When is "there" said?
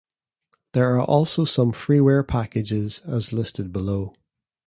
0.73-0.95